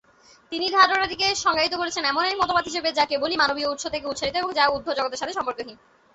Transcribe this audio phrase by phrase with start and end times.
[0.51, 4.49] তিনি ধারণাটিকে সংজ্ঞায়িত করেছেন এমন এক মতবাদ হিসেবে ‘যা কেবলই মানবীয় উৎস থেকে উৎসারিত এবং
[4.53, 5.77] যা ঊর্ধ্ব জগতের সাথে সম্পর্কহীন’।